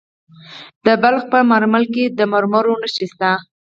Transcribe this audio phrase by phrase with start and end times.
[0.85, 3.31] د بلخ په مارمل کې د مرمرو نښې شته.